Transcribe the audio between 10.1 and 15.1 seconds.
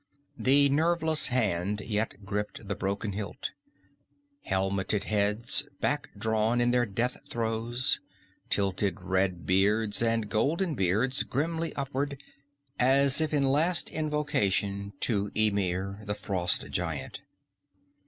golden beards grimly upward, as if in last invocation